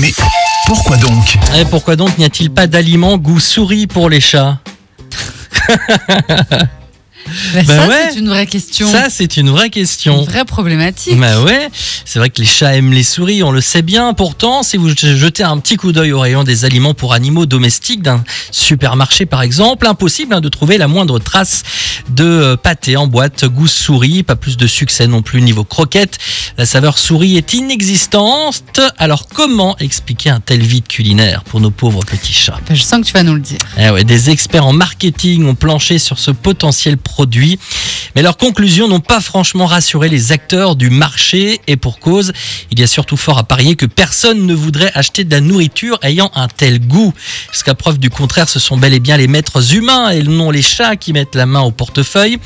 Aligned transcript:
Mais 0.00 0.12
pourquoi 0.66 0.96
donc 0.96 1.36
Et 1.58 1.64
pourquoi 1.66 1.94
donc 1.94 2.16
n'y 2.16 2.24
a-t-il 2.24 2.50
pas 2.50 2.66
d'aliments 2.66 3.18
goût 3.18 3.38
souris 3.38 3.86
pour 3.86 4.08
les 4.08 4.20
chats? 4.20 4.58
Bah, 7.54 7.64
ça, 7.64 7.88
ouais. 7.88 8.08
c'est 8.12 8.18
une 8.18 8.28
vraie 8.28 8.46
question. 8.46 8.86
Ça, 8.90 9.08
c'est 9.10 9.36
une 9.36 9.50
vraie 9.50 9.70
question. 9.70 10.20
une 10.20 10.24
vraie 10.26 10.44
problématique. 10.44 11.18
Bah 11.18 11.42
ouais, 11.42 11.68
c'est 12.04 12.18
vrai 12.18 12.30
que 12.30 12.40
les 12.40 12.46
chats 12.46 12.74
aiment 12.76 12.92
les 12.92 13.02
souris, 13.02 13.42
on 13.42 13.50
le 13.52 13.60
sait 13.60 13.82
bien. 13.82 14.14
Pourtant, 14.14 14.62
si 14.62 14.76
vous 14.76 14.88
jetez 14.90 15.42
un 15.42 15.58
petit 15.58 15.76
coup 15.76 15.92
d'œil 15.92 16.12
au 16.12 16.20
rayon 16.20 16.44
des 16.44 16.64
aliments 16.64 16.94
pour 16.94 17.12
animaux 17.14 17.46
domestiques 17.46 18.02
d'un 18.02 18.22
supermarché 18.50 19.26
par 19.26 19.42
exemple, 19.42 19.86
impossible 19.86 20.34
hein, 20.34 20.40
de 20.40 20.48
trouver 20.48 20.78
la 20.78 20.88
moindre 20.88 21.18
trace 21.18 21.62
de 22.10 22.24
euh, 22.24 22.56
pâté 22.56 22.96
en 22.96 23.06
boîte 23.06 23.44
goût 23.44 23.66
souris. 23.68 24.22
Pas 24.22 24.36
plus 24.36 24.56
de 24.56 24.66
succès 24.66 25.06
non 25.06 25.22
plus 25.22 25.42
niveau 25.42 25.64
croquette. 25.64 26.18
La 26.58 26.66
saveur 26.66 26.98
souris 26.98 27.36
est 27.36 27.54
inexistante. 27.54 28.80
Alors 28.98 29.28
comment 29.28 29.76
expliquer 29.78 30.30
un 30.30 30.40
tel 30.40 30.62
vide 30.62 30.86
culinaire 30.88 31.42
pour 31.44 31.60
nos 31.60 31.70
pauvres 31.70 32.04
petits 32.04 32.32
chats? 32.32 32.58
Bah, 32.68 32.74
je 32.74 32.82
sens 32.82 33.00
que 33.00 33.06
tu 33.06 33.12
vas 33.12 33.22
nous 33.22 33.34
le 33.34 33.40
dire. 33.40 33.58
eh 33.78 33.90
ouais, 33.90 34.04
des 34.04 34.30
experts 34.30 34.66
en 34.66 34.72
marketing 34.72 35.46
ont 35.46 35.54
planché 35.54 35.98
sur 35.98 36.18
ce 36.18 36.30
potentiel 36.30 36.96
produit, 36.96 37.19
produits 37.20 37.99
mais 38.14 38.22
leurs 38.22 38.36
conclusions 38.36 38.88
n'ont 38.88 39.00
pas 39.00 39.20
franchement 39.20 39.66
rassuré 39.66 40.08
les 40.08 40.32
acteurs 40.32 40.76
du 40.76 40.90
marché 40.90 41.60
et 41.66 41.76
pour 41.76 41.98
cause, 41.98 42.32
il 42.70 42.80
y 42.80 42.82
a 42.82 42.86
surtout 42.86 43.16
fort 43.16 43.38
à 43.38 43.44
parier 43.44 43.76
que 43.76 43.86
personne 43.86 44.46
ne 44.46 44.54
voudrait 44.54 44.90
acheter 44.94 45.24
de 45.24 45.30
la 45.30 45.40
nourriture 45.40 45.98
ayant 46.02 46.30
un 46.34 46.48
tel 46.48 46.80
goût. 46.80 47.12
Jusqu'à 47.52 47.74
preuve 47.74 47.98
du 47.98 48.10
contraire, 48.10 48.48
ce 48.48 48.58
sont 48.58 48.76
bel 48.76 48.94
et 48.94 49.00
bien 49.00 49.16
les 49.16 49.28
maîtres 49.28 49.74
humains 49.74 50.10
et 50.10 50.22
non 50.22 50.50
les 50.50 50.62
chats 50.62 50.96
qui 50.96 51.12
mettent 51.12 51.34
la 51.34 51.46
main 51.46 51.60
au 51.60 51.70
portefeuille. 51.70 52.38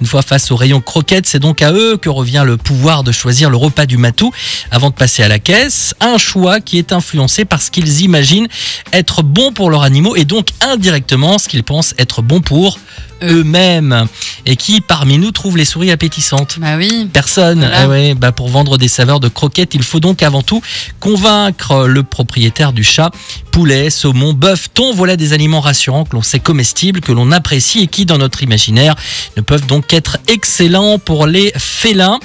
Une 0.00 0.06
fois 0.06 0.22
face 0.22 0.50
au 0.50 0.56
rayon 0.56 0.80
croquettes, 0.80 1.26
c'est 1.26 1.38
donc 1.38 1.62
à 1.62 1.72
eux 1.72 1.96
que 1.96 2.08
revient 2.08 2.42
le 2.44 2.56
pouvoir 2.56 3.02
de 3.04 3.12
choisir 3.12 3.50
le 3.50 3.56
repas 3.56 3.86
du 3.86 3.96
matou 3.96 4.32
avant 4.70 4.90
de 4.90 4.94
passer 4.94 5.22
à 5.22 5.28
la 5.28 5.38
caisse. 5.38 5.94
Un 6.00 6.18
choix 6.18 6.60
qui 6.60 6.78
est 6.78 6.92
influencé 6.92 7.44
par 7.44 7.62
ce 7.62 7.70
qu'ils 7.70 8.02
imaginent 8.02 8.48
être 8.92 9.22
bon 9.22 9.52
pour 9.52 9.70
leurs 9.70 9.82
animaux 9.82 10.16
et 10.16 10.24
donc 10.24 10.48
indirectement 10.60 11.38
ce 11.38 11.48
qu'ils 11.48 11.64
pensent 11.64 11.94
être 11.98 12.22
bon 12.22 12.40
pour 12.40 12.78
Eux. 13.22 13.40
eux-mêmes. 13.40 14.06
Et 14.46 14.56
qui 14.56 14.80
parmi 15.02 15.18
nous 15.18 15.32
trouve 15.32 15.56
les 15.56 15.64
souris 15.64 15.90
appétissantes 15.90 16.60
Bah 16.60 16.76
oui. 16.76 17.10
Personne. 17.12 17.58
Voilà. 17.58 17.88
Ouais, 17.88 18.14
bah 18.14 18.30
pour 18.30 18.48
vendre 18.48 18.78
des 18.78 18.86
saveurs 18.86 19.18
de 19.18 19.26
croquettes, 19.26 19.74
il 19.74 19.82
faut 19.82 19.98
donc 19.98 20.22
avant 20.22 20.42
tout 20.42 20.62
convaincre 21.00 21.88
le 21.88 22.04
propriétaire 22.04 22.72
du 22.72 22.84
chat. 22.84 23.10
Poulet, 23.50 23.90
saumon, 23.90 24.32
bœuf, 24.32 24.68
thon, 24.72 24.94
voilà 24.94 25.16
des 25.16 25.32
aliments 25.32 25.60
rassurants 25.60 26.04
que 26.04 26.14
l'on 26.14 26.22
sait 26.22 26.38
comestibles, 26.38 27.00
que 27.00 27.10
l'on 27.10 27.32
apprécie 27.32 27.80
et 27.80 27.88
qui, 27.88 28.06
dans 28.06 28.18
notre 28.18 28.44
imaginaire, 28.44 28.94
ne 29.36 29.42
peuvent 29.42 29.66
donc 29.66 29.92
être 29.92 30.18
excellents 30.28 31.00
pour 31.00 31.26
les 31.26 31.52
félins 31.58 32.20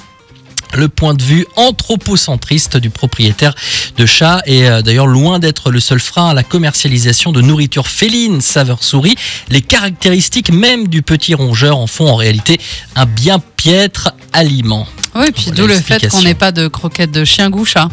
le 0.74 0.88
point 0.88 1.14
de 1.14 1.24
vue 1.24 1.46
anthropocentriste 1.56 2.78
du 2.78 2.90
propriétaire 2.90 3.54
de 3.98 4.06
chat 4.06 4.42
est 4.46 4.66
euh, 4.66 4.82
d'ailleurs 4.82 5.08
loin 5.08 5.40
d'être 5.40 5.72
le 5.72 5.80
seul 5.80 6.00
frein 6.00 6.30
à 6.30 6.34
la 6.34 6.44
commercialisation 6.44 7.32
de 7.32 7.42
nourriture 7.42 7.88
féline 7.88 8.42
saveur 8.42 8.84
souris. 8.84 9.16
Les 9.50 9.62
caractéristiques 9.62 10.52
même 10.52 10.88
du 10.88 11.02
petit 11.02 11.34
rongeur 11.34 11.78
en 11.78 11.88
font 11.88 12.08
en 12.08 12.16
réalité 12.16 12.60
un 12.96 13.06
bien 13.06 13.40
piètre 13.40 14.14
aliment. 14.34 14.88
Oui, 15.16 15.32
puis 15.32 15.46
Voilà 15.46 15.58
d'où 15.58 15.68
le 15.68 15.80
fait 15.80 16.08
qu'on 16.10 16.22
n'ait 16.22 16.36
pas 16.36 16.52
de 16.52 16.68
croquettes 16.68 17.12
de 17.12 17.26
chien 17.26 17.50
goût 17.50 17.66
chat. 17.66 17.86